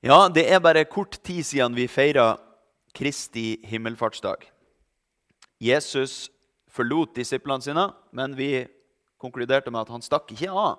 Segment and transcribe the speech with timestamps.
[0.00, 2.38] Ja, det er bare kort tid siden vi feira
[2.96, 4.46] Kristi himmelfartsdag.
[5.60, 6.30] Jesus
[6.72, 7.82] forlot disiplene sine,
[8.16, 8.64] men vi
[9.20, 10.78] konkluderte med at han stakk ikke av.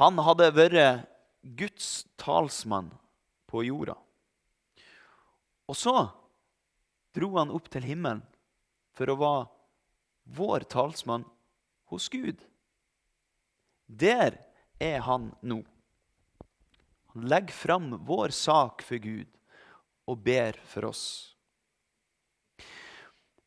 [0.00, 1.04] Han hadde vært
[1.44, 2.88] Guds talsmann
[3.44, 3.98] på jorda.
[5.68, 5.94] Og så
[7.12, 8.22] dro han opp til himmelen
[8.96, 9.44] for å være
[10.40, 11.28] vår talsmann
[11.92, 12.40] hos Gud.
[13.84, 14.40] Der
[14.80, 15.60] er han nå.
[17.12, 19.28] Han legger fram vår sak for Gud
[20.10, 21.04] og ber for oss.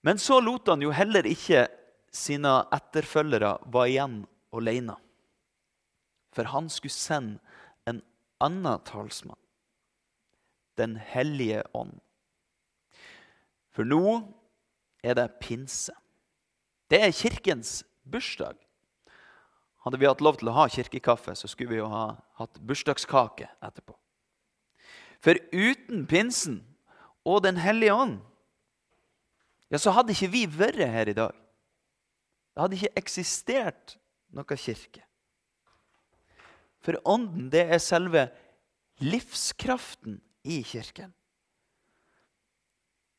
[0.04, 1.68] Men så lot han jo heller ikke
[2.14, 4.18] sine etterfølgere være igjen
[4.54, 4.98] alene.
[6.36, 7.40] For han skulle sende
[7.88, 8.02] en
[8.44, 9.40] annen talsmann,
[10.76, 12.00] Den hellige ånd.
[13.70, 14.24] For nå
[15.06, 15.94] er det pinse.
[16.90, 18.58] Det er kirkens bursdag.
[19.84, 22.06] Hadde vi hatt lov til å ha kirkekaffe, så skulle vi jo ha
[22.40, 23.96] hatt bursdagskake etterpå.
[25.24, 26.62] For uten pinsen
[27.24, 28.18] og Den hellige ånd,
[29.72, 31.32] ja, så hadde ikke vi vært her i dag.
[32.54, 33.96] Det hadde ikke eksistert
[34.36, 35.02] noe kirke.
[36.84, 38.28] For ånden, det er selve
[39.02, 41.14] livskraften i kirken.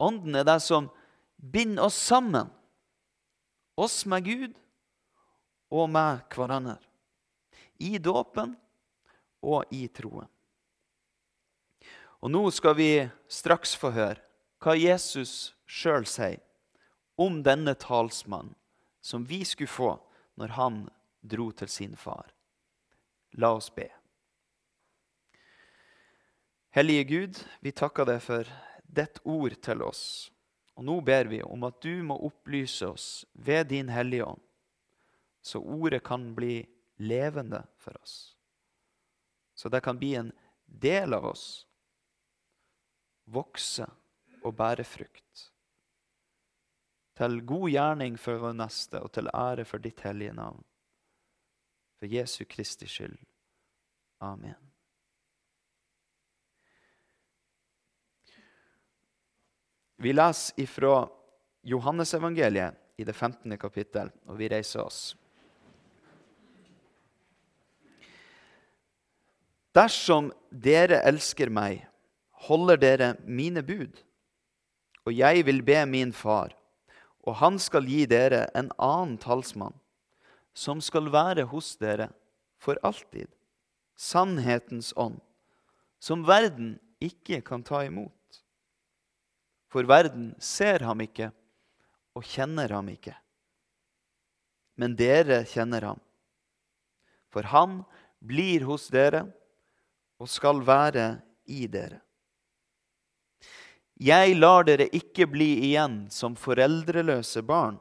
[0.04, 0.90] Ånden er det som
[1.40, 2.52] binder oss sammen.
[3.74, 4.60] Oss med Gud
[5.74, 6.78] og med hverandre.
[7.82, 8.54] I dåpen
[9.42, 10.30] og i troen.
[12.24, 12.90] Og nå skal vi
[13.28, 14.22] straks få høre
[14.64, 16.40] hva Jesus sjøl sier
[17.20, 18.54] om denne talsmannen
[19.04, 19.90] som vi skulle få
[20.40, 20.78] når han
[21.20, 22.30] dro til sin far.
[23.36, 23.90] La oss be.
[26.74, 28.48] Hellige Gud, vi takker deg for
[28.82, 30.04] ditt ord til oss.
[30.74, 34.43] Og nå ber vi om at du må opplyse oss ved din Hellige Ånd,
[35.44, 38.36] så ordet kan bli levende for oss.
[39.54, 40.32] Så det kan bli en
[40.64, 41.66] del av oss,
[43.24, 43.84] vokse
[44.42, 45.50] og bære frukt.
[47.14, 50.64] Til god gjerning for vår neste og til ære for ditt hellige navn.
[52.00, 53.18] For Jesu Kristi skyld.
[54.24, 54.72] Amen.
[59.96, 61.04] Vi leser ifra
[61.62, 63.58] Johannesevangeliet i det 15.
[63.58, 65.14] kapittel, og vi reiser oss.
[69.74, 71.82] Dersom dere elsker meg,
[72.46, 73.96] holder dere mine bud.
[75.04, 76.54] Og jeg vil be min far,
[77.26, 79.74] og han skal gi dere en annen talsmann,
[80.54, 82.12] som skal være hos dere
[82.62, 83.26] for alltid,
[83.98, 85.18] sannhetens ånd,
[85.98, 88.12] som verden ikke kan ta imot.
[89.68, 91.32] For verden ser ham ikke
[92.14, 93.16] og kjenner ham ikke.
[94.78, 96.02] Men dere kjenner ham,
[97.34, 97.80] for han
[98.22, 99.26] blir hos dere
[100.20, 101.06] og skal være
[101.50, 102.00] i dere.
[103.94, 107.78] Jeg lar dere ikke bli igjen som foreldreløse barn.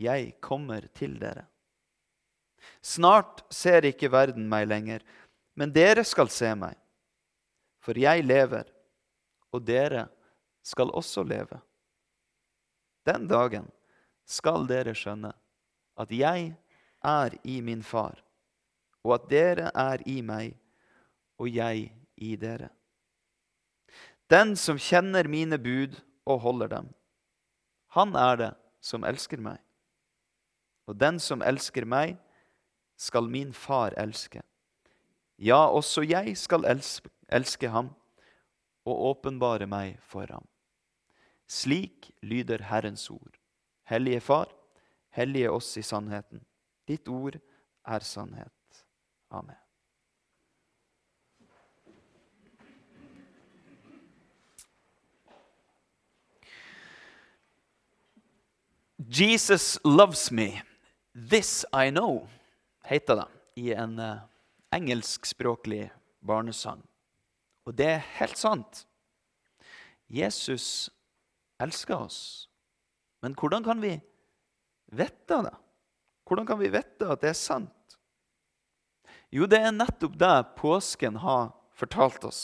[0.00, 1.46] Jeg kommer til dere.
[2.84, 5.00] Snart ser ikke verden meg lenger,
[5.56, 6.76] men dere skal se meg.
[7.84, 8.68] For jeg lever,
[9.52, 10.08] og dere
[10.64, 11.60] skal også leve.
[13.04, 13.68] Den dagen
[14.24, 15.32] skal dere skjønne
[16.00, 16.54] at jeg
[17.04, 18.16] er i min far,
[19.04, 20.56] og at dere er i meg,
[21.44, 22.70] og jeg i dere.
[24.32, 26.88] Den som kjenner mine bud og holder dem,
[27.92, 29.60] han er det som elsker meg.
[30.88, 32.16] Og den som elsker meg,
[32.96, 34.42] skal min far elske.
[35.38, 37.90] Ja, også jeg skal elske ham
[38.86, 40.46] og åpenbare meg for ham.
[41.50, 43.40] Slik lyder Herrens ord.
[43.90, 44.48] Hellige Far,
[45.10, 46.44] hellige oss i sannheten.
[46.88, 47.36] Ditt ord
[47.84, 48.84] er sannhet.
[49.30, 49.63] Amen.
[59.08, 60.62] Jesus loves me,
[61.14, 62.28] this I know,
[62.84, 63.28] heter det
[63.60, 64.22] i en uh,
[64.74, 65.90] engelskspråklig
[66.20, 66.82] barnesang.
[67.66, 68.84] Og det er helt sant.
[70.08, 70.90] Jesus
[71.60, 72.48] elsker oss.
[73.22, 73.94] Men hvordan kan vi
[74.92, 75.54] vite det?
[76.24, 77.98] Hvordan kan vi vite at det er sant?
[79.34, 82.42] Jo, det er nettopp det påsken har fortalt oss.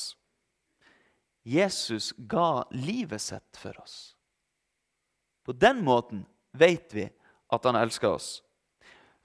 [1.46, 4.16] Jesus ga livet sitt for oss.
[5.46, 7.06] På den måten vet vi
[7.50, 8.40] at han elsker oss.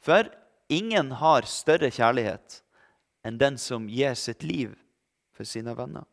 [0.02, 0.28] For
[0.70, 2.62] ingen har større kjærlighet
[3.26, 4.76] enn den som gir sitt liv
[5.34, 6.06] for sine venner.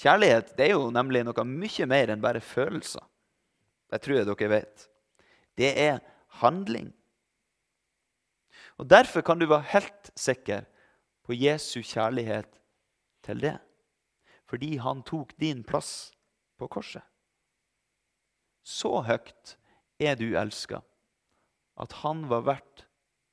[0.00, 3.02] Kjærlighet det er jo nemlig noe mye mer enn bare følelser.
[3.90, 4.86] Det tror jeg dere vet.
[5.54, 6.02] Det er
[6.40, 6.90] handling.
[8.78, 10.64] Og Derfor kan du være helt sikker
[11.24, 12.58] på Jesu kjærlighet
[13.22, 13.56] til det.
[14.50, 16.10] Fordi han tok din plass
[16.58, 17.02] på korset.
[18.64, 19.56] Så høyt
[20.00, 20.80] er du elska
[21.80, 22.84] at han var verdt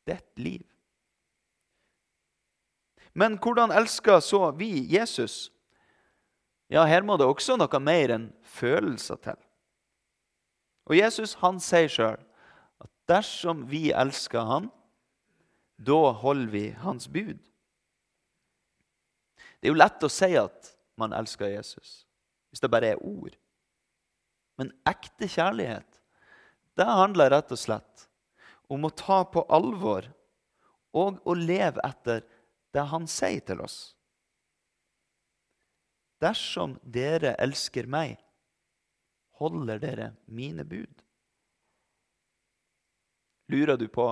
[0.10, 0.66] ditt liv.
[3.14, 5.52] Men hvordan elsker så vi Jesus?
[6.72, 9.40] Ja, her må det også noe mer enn følelser til.
[10.88, 12.22] Og Jesus han sier sjøl
[12.82, 14.70] at dersom vi elsker han,
[15.82, 17.40] da holder vi hans bud.
[19.60, 22.06] Det er jo lett å si at man elsker Jesus,
[22.50, 23.36] hvis det bare er ord.
[24.62, 25.96] Men ekte kjærlighet,
[26.78, 28.04] det handler rett og slett
[28.70, 30.06] om å ta på alvor
[30.94, 32.22] og å leve etter
[32.70, 33.80] det han sier til oss.
[36.22, 38.20] Dersom dere elsker meg,
[39.42, 41.02] holder dere mine bud.
[43.50, 44.06] Lurer du på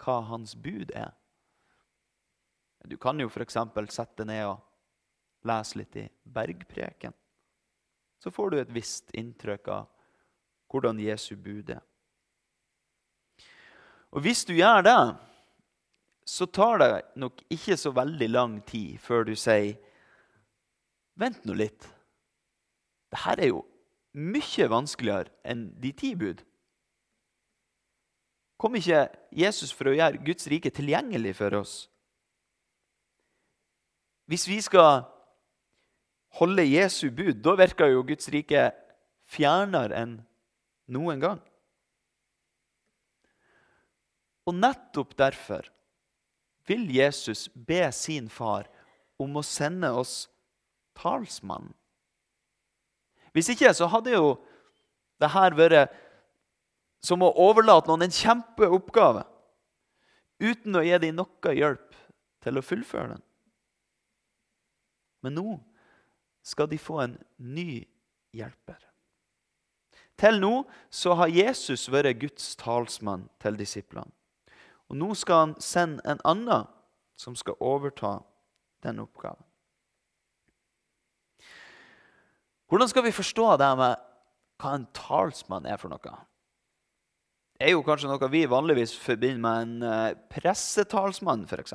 [0.00, 1.10] hva hans bud er?
[2.86, 3.58] Du kan jo f.eks.
[3.90, 7.12] sette ned og lese litt i Bergpreken.
[8.20, 9.88] Så får du et visst inntrykk av
[10.70, 11.82] hvordan Jesu bud er.
[14.10, 15.00] Og hvis du gjør det,
[16.26, 19.78] så tar det nok ikke så veldig lang tid før du sier
[21.20, 21.84] Vent nå litt.
[23.12, 23.64] Dette er jo
[24.16, 26.38] mye vanskeligere enn de ti bud.
[28.60, 29.02] Kom ikke
[29.36, 31.74] Jesus for å gjøre Guds rike tilgjengelig for oss?
[34.30, 35.02] Hvis vi skal
[36.38, 38.68] holde Jesu bud, da virker jo Guds rike
[39.30, 40.16] fjernere enn
[40.90, 41.40] noen gang.
[44.46, 45.68] Og nettopp derfor
[46.66, 48.68] vil Jesus be sin far
[49.20, 50.24] om å sende oss
[50.98, 51.74] talsmannen.
[53.34, 54.32] Hvis ikke så hadde jo
[55.22, 55.92] det her vært
[57.04, 59.22] som å overlate noen en kjempeoppgave
[60.40, 61.96] uten å gi dem noe hjelp
[62.44, 63.22] til å fullføre den.
[65.24, 65.46] Men nå
[66.50, 67.84] skal de få en ny
[68.34, 68.78] hjelper.
[70.20, 70.54] Til nå
[70.92, 74.10] så har Jesus vært Guds talsmann til disiplene.
[74.90, 76.66] Og nå skal han sende en annen
[77.20, 78.18] som skal overta
[78.82, 79.44] den oppgaven.
[82.70, 84.02] Hvordan skal vi forstå det med
[84.60, 86.16] hva en talsmann er for noe?
[87.54, 91.74] Det er jo kanskje noe vi vanligvis forbinder med en eh, pressetalsmann, f.eks.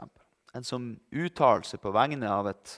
[0.55, 2.77] En som uttaler seg på vegne av et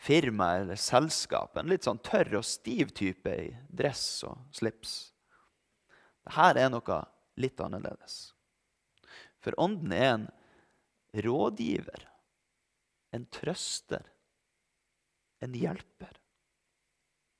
[0.00, 1.56] firma eller selskap.
[1.56, 4.94] En litt sånn tørr og stiv type i dress og slips.
[6.24, 7.00] Dette er noe
[7.40, 8.30] litt annerledes.
[9.44, 10.26] For Ånden er en
[11.24, 12.06] rådgiver,
[13.12, 14.04] en trøster,
[15.40, 16.16] en hjelper,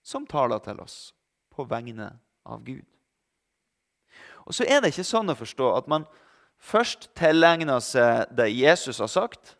[0.03, 0.99] som taler til oss
[1.53, 2.11] på vegne
[2.45, 2.85] av Gud.
[4.45, 6.09] Og så er det ikke sånn å forstå at man
[6.61, 9.55] først tilegner seg det Jesus har sagt,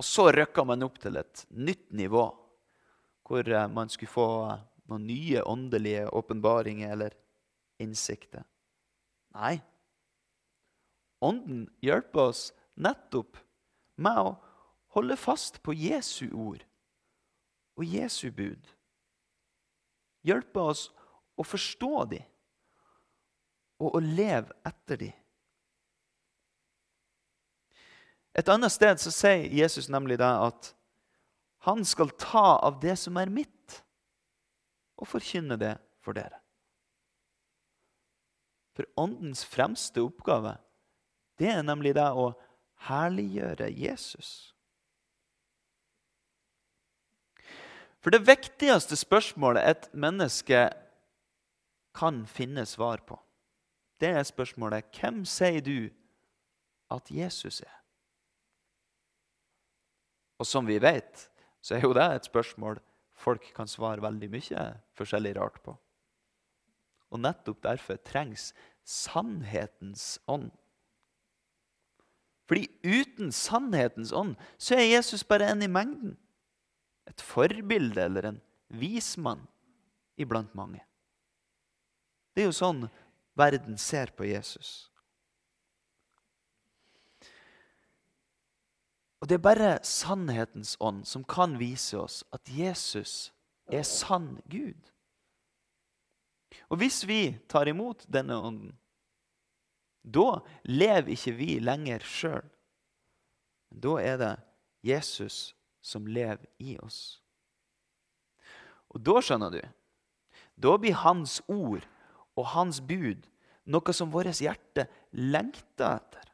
[0.00, 2.24] og så rykker man opp til et nytt nivå,
[3.28, 4.28] hvor eh, man skulle få
[4.90, 7.16] noen nye åndelige åpenbaringer eller
[7.80, 8.46] innsikter.
[9.36, 9.60] Nei,
[11.20, 12.46] Ånden hjelper oss
[12.80, 13.36] nettopp
[14.00, 14.30] med å
[14.96, 16.64] holde fast på Jesu ord
[17.76, 18.64] og Jesu bud.
[20.24, 20.86] Hjelper oss
[21.36, 22.24] å forstå dem
[23.80, 25.12] og å leve etter dem.
[28.38, 30.72] Et annet sted så sier Jesus nemlig det at
[31.66, 33.80] han skal ta av det som er mitt,
[35.00, 35.74] og forkynne det
[36.04, 36.38] for dere.
[38.76, 40.54] For Åndens fremste oppgave
[41.40, 42.30] det er nemlig det å
[42.86, 44.52] herliggjøre Jesus.
[48.00, 50.68] For det viktigste spørsmålet et menneske
[51.96, 53.18] kan finne svar på,
[54.00, 55.90] det er spørsmålet hvem sier du
[56.92, 57.79] at Jesus er?
[60.40, 61.26] Og som vi vet,
[61.60, 62.80] så er jo det et spørsmål
[63.20, 64.64] folk kan svare veldig mye
[64.96, 65.74] forskjellig rart på.
[67.12, 68.50] Og nettopp derfor trengs
[68.86, 70.48] sannhetens ånd
[72.50, 76.16] fordi uten sannhetens ånd så er Jesus bare en i mengden.
[77.06, 78.40] Et forbilde eller en
[78.74, 79.44] vismann
[80.18, 80.82] iblant mange.
[82.34, 82.88] Det er jo sånn
[83.38, 84.89] verden ser på Jesus.
[89.30, 93.30] Det er bare sannhetens ånd som kan vise oss at Jesus
[93.70, 94.88] er sann Gud.
[96.66, 98.72] Og hvis vi tar imot denne ånden,
[100.02, 102.48] da lever ikke vi lenger sjøl.
[103.70, 104.32] Da er det
[104.82, 107.20] Jesus som lever i oss.
[108.90, 109.60] Og da skjønner du
[110.58, 111.86] Da blir hans ord
[112.34, 113.30] og hans bud
[113.70, 116.29] noe som vårt hjerte lengter etter.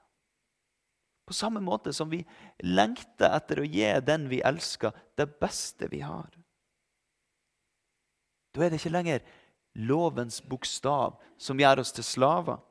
[1.26, 2.20] På samme måte som vi
[2.62, 6.30] lengter etter å gi den vi elsker, det beste vi har.
[8.54, 9.24] Da er det ikke lenger
[9.76, 12.62] lovens bokstav som gjør oss til slaver,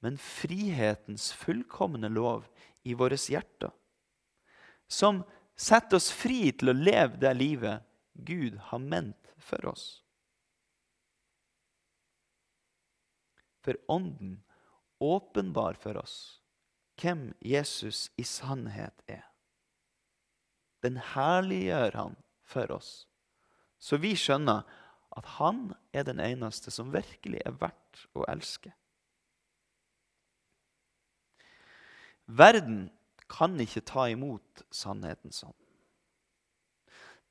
[0.00, 2.48] men frihetens fullkomne lov
[2.88, 3.70] i våre hjerter,
[4.88, 5.20] som
[5.60, 7.84] setter oss fri til å leve det livet
[8.16, 10.00] Gud har ment for oss.
[13.60, 14.40] For Ånden
[14.98, 16.39] åpenbar for oss
[17.00, 19.24] hvem Jesus i sannhet er.
[20.84, 22.92] Den herliggjør han for oss,
[23.80, 24.64] så vi skjønner
[25.16, 28.72] at han er den eneste som virkelig er verdt å elske.
[32.30, 32.90] Verden
[33.30, 35.56] kan ikke ta imot sannheten sånn.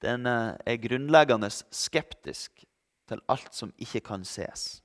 [0.03, 2.63] Den eh, er grunnleggende skeptisk
[3.09, 4.81] til alt som ikke kan ses.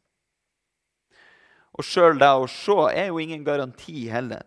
[1.74, 4.46] Og sjøl det å se er jo ingen garanti heller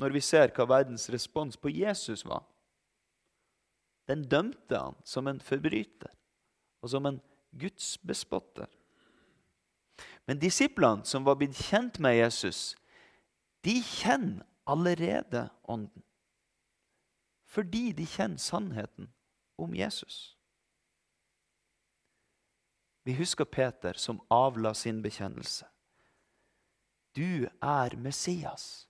[0.00, 2.44] når vi ser hva verdens respons på Jesus var.
[4.08, 6.12] Den dømte han som en forbryter
[6.82, 7.20] og som en
[7.56, 8.68] gudsbespotter.
[10.26, 12.74] Men disiplene som var blitt kjent med Jesus,
[13.64, 16.02] de kjenner allerede Ånden.
[17.44, 19.12] Fordi de kjenner sannheten
[19.60, 20.36] om Jesus.
[23.04, 25.66] Vi husker Peter som avla sin bekjennelse.
[27.14, 28.88] Du er Messias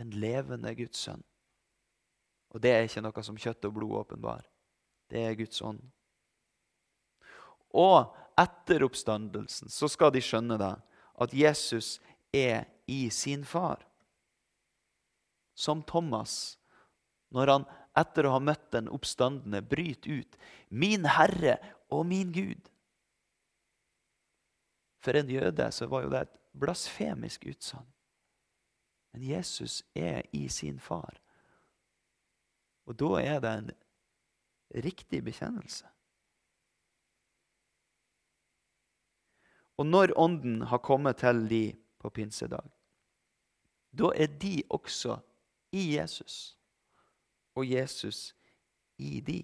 [0.00, 1.22] den levende Guds sønn.
[2.50, 4.46] Og det er ikke noe som kjøtt og blod åpenbar.
[5.10, 5.82] Det er Guds ånd.
[7.76, 10.72] Og etter oppstandelsen så skal de skjønne det,
[11.20, 11.98] at Jesus
[12.34, 13.84] er i sin far.
[15.54, 16.56] Som Thomas,
[17.30, 17.68] når han
[18.00, 20.36] etter å ha møtt den oppstandende bryter ut
[20.70, 21.58] 'Min Herre
[21.90, 22.70] og min Gud'.
[25.00, 27.86] For en jøde så var jo det et blasfemisk utsagn.
[29.12, 31.20] Men Jesus er i sin far.
[32.86, 33.70] Og da er det en
[34.84, 35.86] riktig bekjennelse.
[39.80, 41.64] Og når Ånden har kommet til de
[41.98, 42.66] på pinsedag,
[43.90, 45.16] da er de også
[45.72, 46.58] i Jesus,
[47.54, 48.34] og Jesus
[48.98, 49.40] i de.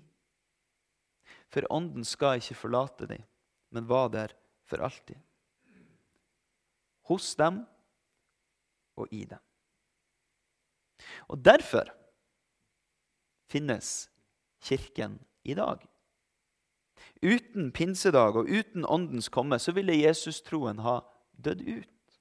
[1.49, 3.23] For Ånden skal ikke forlate dem,
[3.71, 5.17] men var der for alltid.
[7.09, 7.65] Hos dem
[8.97, 9.41] og i dem.
[11.31, 11.91] Og Derfor
[13.51, 14.09] finnes
[14.63, 15.85] Kirken i dag.
[17.23, 21.01] Uten pinsedag og uten Åndens komme så ville Jesus-troen ha
[21.37, 22.19] dødd ut.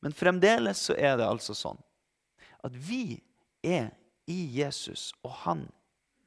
[0.00, 1.80] Men fremdeles så er det altså sånn
[2.66, 3.18] at vi
[3.62, 3.92] er
[4.26, 5.66] i Jesus, og han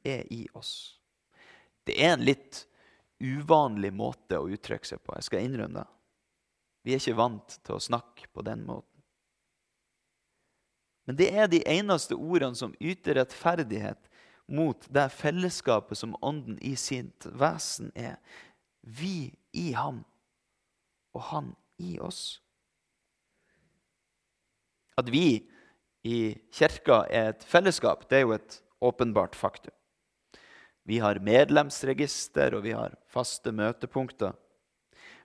[0.04, 1.00] er i oss.
[1.84, 2.64] Det er en litt
[3.20, 5.14] uvanlig måte å uttrykke seg på.
[5.16, 5.88] Jeg skal innrømme det.
[6.80, 8.89] Vi er ikke vant til å snakke på den måten.
[11.10, 14.04] Men det er de eneste ordene som yter rettferdighet
[14.46, 18.20] mot det fellesskapet som Ånden i sitt vesen er.
[18.86, 20.04] Vi i ham,
[21.10, 21.50] og han
[21.82, 22.38] i oss.
[24.94, 25.50] At vi
[26.06, 29.74] i kirka er et fellesskap, det er jo et åpenbart faktum.
[30.86, 34.38] Vi har medlemsregister, og vi har faste møtepunkter.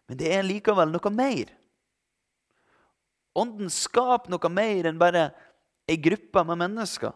[0.09, 1.53] Men det er likevel noe mer.
[3.37, 5.29] Ånden skaper noe mer enn bare
[5.87, 7.13] ei gruppe med mennesker.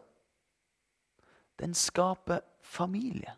[1.59, 3.33] Den skaper familie.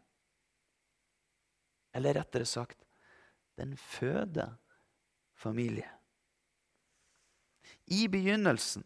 [1.93, 2.77] Eller rettere sagt,
[3.57, 4.55] den føder
[5.35, 5.89] familie.
[7.91, 8.85] I begynnelsen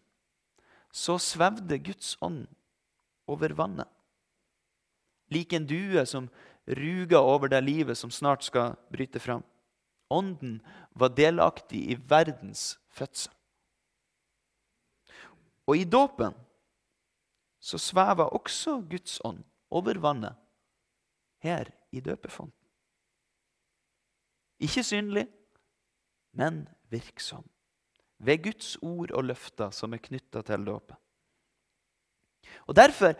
[0.91, 2.47] så svevde Guds ånd
[3.27, 3.89] over vannet.
[5.33, 6.29] Lik en due som
[6.65, 9.43] ruger over det livet som snart skal bryte fram.
[10.09, 10.59] Ånden
[10.93, 13.34] var delaktig i verdens fødsel.
[15.65, 16.35] Og i dåpen
[17.59, 19.41] så svever også Guds ånd
[19.73, 20.37] over vannet
[21.41, 22.53] her i døpefonten.
[24.61, 25.25] Ikke synlig,
[26.35, 27.43] men virksom.
[28.17, 30.97] Ved Guds ord og løfter som er knytta til dåpen.
[32.69, 33.15] Og Derfor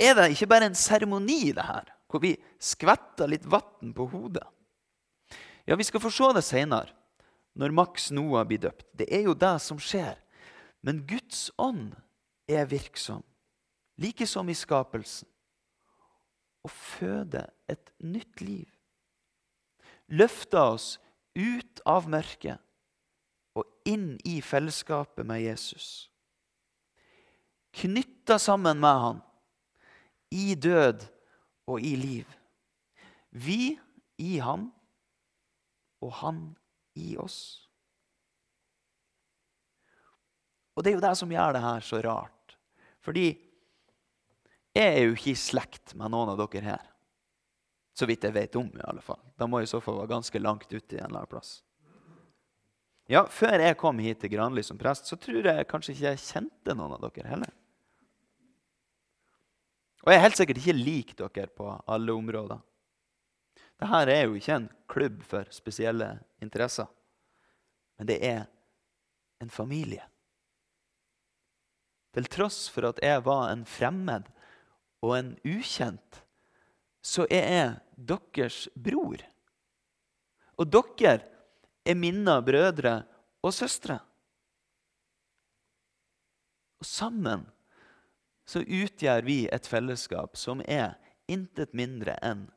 [0.00, 4.46] er det ikke bare en seremoni, det her, hvor vi skvetter litt vann på hodet.
[5.66, 6.94] Ja, Vi skal få se det seinere,
[7.54, 8.86] når Max Noah blir døpt.
[8.96, 10.16] Det er jo det som skjer.
[10.82, 11.92] Men Guds ånd
[12.48, 13.22] er virksom,
[14.00, 15.28] like som i skapelsen,
[16.64, 18.68] og føder et nytt liv.
[20.08, 20.88] Løfter oss
[21.36, 22.60] ut av mørket
[23.56, 26.10] og inn i fellesskapet med Jesus.
[27.76, 29.20] Knytta sammen med han
[30.34, 31.06] i død
[31.70, 32.26] og i liv.
[33.30, 33.78] Vi
[34.18, 34.70] i han,
[36.00, 36.40] og han
[36.98, 37.69] i oss.
[40.80, 42.54] Og det er jo det som gjør det her så rart.
[43.04, 43.26] Fordi
[44.72, 46.86] jeg er jo ikke i slekt med noen av dere her.
[47.92, 49.20] Så vidt jeg vet om, i alle fall.
[49.36, 51.58] Da må jeg i så fall være ganske langt ute i en eller annen plass.
[53.12, 56.22] Ja, Før jeg kom hit til Granli som prest, så tror jeg kanskje ikke jeg
[56.22, 57.52] kjente noen av dere heller.
[60.00, 62.62] Og jeg er helt sikkert ikke lik dere på alle områder.
[63.80, 66.88] Dette er jo ikke en klubb for spesielle interesser,
[68.00, 68.46] men det er
[69.44, 70.06] en familie.
[72.14, 74.26] Til tross for at jeg var en fremmed
[75.04, 76.22] og en ukjent,
[77.00, 79.22] så er jeg deres bror.
[80.60, 81.20] Og dere
[81.86, 83.00] er mine brødre
[83.40, 83.96] og søstre.
[86.80, 87.46] Og sammen
[88.48, 90.96] så utgjør vi et fellesskap som er
[91.30, 92.48] intet mindre enn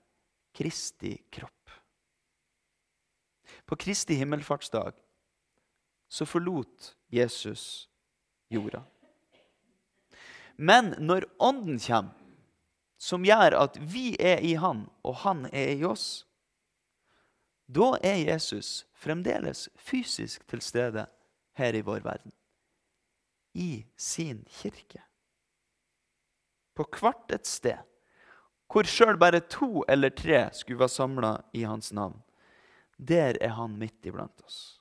[0.53, 1.71] Kristi kropp.
[3.65, 4.97] På Kristi himmelfartsdag
[6.09, 7.87] så forlot Jesus
[8.49, 8.83] jorda.
[10.55, 12.13] Men når Ånden kommer,
[12.97, 16.25] som gjør at vi er i Han, og Han er i oss,
[17.67, 21.07] da er Jesus fremdeles fysisk til stede
[21.57, 22.31] her i vår verden.
[23.53, 25.01] I sin kirke.
[26.75, 27.81] På hvert et sted
[28.73, 32.15] hvor sjøl bare to eller tre skulle være samla i hans navn.
[32.97, 34.79] Der er han midt iblant oss.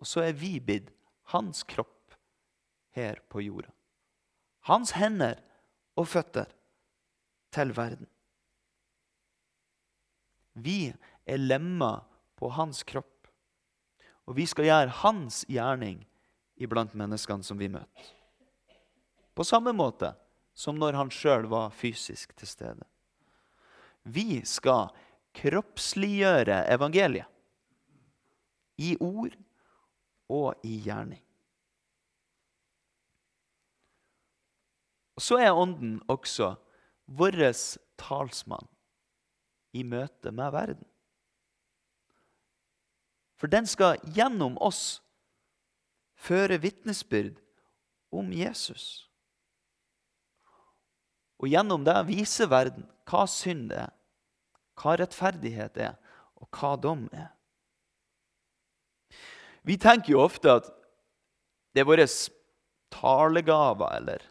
[0.00, 0.88] Og så er vi blitt
[1.34, 2.16] hans kropp
[2.96, 3.75] her på jorda
[4.66, 5.38] hans hender
[5.96, 6.50] og føtter
[7.54, 8.08] til verden.
[10.56, 10.92] Vi
[11.26, 12.04] er lemmer
[12.36, 13.28] på hans kropp,
[14.26, 16.02] og vi skal gjøre hans gjerning
[16.56, 18.12] iblant menneskene som vi møter.
[19.36, 20.14] På samme måte
[20.56, 22.86] som når han sjøl var fysisk til stede.
[24.02, 24.88] Vi skal
[25.36, 27.28] kroppsliggjøre evangeliet
[28.80, 29.36] i ord
[30.32, 31.20] og i gjerning.
[31.20, 31.26] Og
[35.16, 36.54] Så er Ånden også
[37.06, 37.38] vår
[37.96, 38.68] talsmann
[39.72, 40.84] i møte med verden.
[43.36, 45.00] For den skal gjennom oss
[46.16, 47.36] føre vitnesbyrd
[48.12, 49.06] om Jesus.
[51.36, 53.92] Og gjennom det vise verden hva synd er,
[54.76, 55.96] hva rettferdighet er,
[56.40, 57.28] og hva dom er.
[59.66, 60.68] Vi tenker jo ofte at
[61.74, 62.06] det er våre
[62.94, 64.24] talegaver eller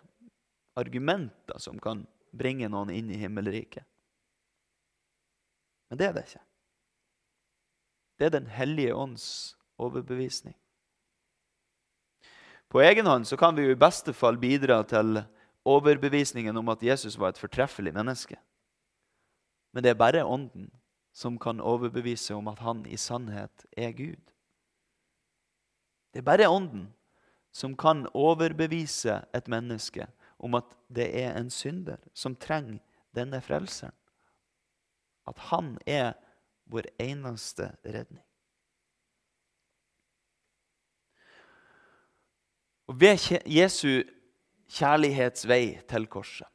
[0.75, 3.85] argumenter som kan bringe noen inn i himmelriket.
[5.89, 6.43] Men det er det ikke.
[8.19, 10.55] Det er Den hellige ånds overbevisning.
[12.69, 15.21] På egen hånd så kan vi jo i beste fall bidra til
[15.65, 18.35] overbevisningen om at Jesus var et fortreffelig menneske.
[19.73, 20.71] Men det er bare Ånden
[21.15, 24.31] som kan overbevise om at han i sannhet er Gud.
[26.13, 26.89] Det er bare Ånden
[27.51, 30.07] som kan overbevise et menneske
[30.39, 32.81] om at det er en synder som trenger
[33.15, 33.95] denne frelseren.
[35.27, 36.13] At han er
[36.69, 38.23] vår eneste redning.
[42.85, 43.17] Og Ved
[43.49, 44.03] Jesu
[44.69, 46.49] kjærlighetsvei til korset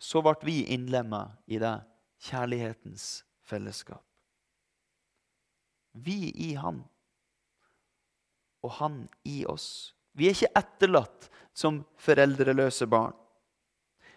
[0.00, 1.74] så ble vi innlemma i det
[2.24, 4.02] kjærlighetens fellesskap.
[5.92, 6.84] Vi i Han,
[8.62, 9.92] og Han i oss.
[10.16, 13.16] Vi er ikke etterlatt som foreldreløse barn.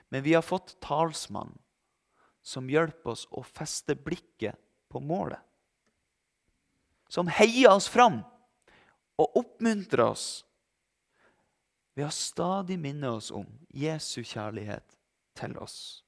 [0.10, 1.56] Men vi har fått talsmann
[2.44, 4.60] som hjelper oss å feste blikket
[4.92, 5.40] på målet.
[7.10, 8.22] Som heier oss fram
[9.22, 10.28] og oppmuntrer oss
[11.94, 14.98] ved å stadig minne oss om Jesu kjærlighet
[15.38, 16.04] til oss.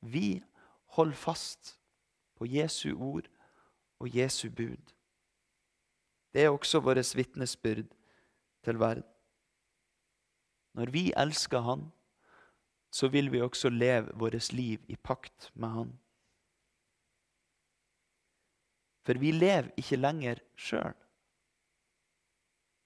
[0.00, 0.40] Vi
[0.96, 1.76] holder fast
[2.38, 3.28] på Jesu ord
[4.00, 4.94] og Jesu bud.
[6.32, 7.90] Det er også vårt vitnesbyrd
[8.64, 9.06] til verden.
[10.74, 11.92] Når vi elsker Han,
[12.90, 15.92] så vil vi også leve vårt liv i pakt med Han.
[19.06, 20.94] For vi lever ikke lenger sjøl,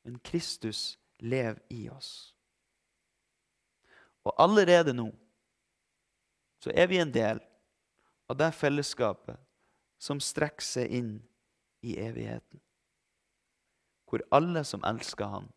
[0.05, 2.35] men Kristus lever i oss.
[4.25, 5.11] Og allerede nå
[6.65, 7.41] så er vi en del
[8.31, 9.37] av det fellesskapet
[10.01, 11.11] som strekker seg inn
[11.85, 12.63] i evigheten.
[14.09, 15.51] Hvor alle som elsker Han,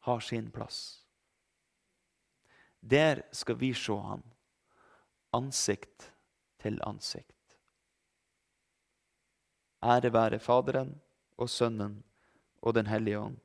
[0.00, 1.06] har sin plass.
[2.80, 4.22] Der skal vi se han
[5.36, 6.12] ansikt
[6.60, 7.58] til ansikt.
[9.82, 10.94] Ære være Faderen
[11.36, 12.02] og Sønnen
[12.62, 13.38] og Den hellige ånd,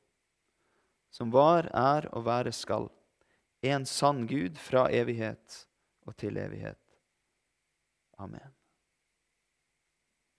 [1.09, 2.89] som var, er og være skal,
[3.61, 5.67] en sann Gud fra evighet
[6.05, 6.99] og til evighet.
[8.17, 8.51] Amen.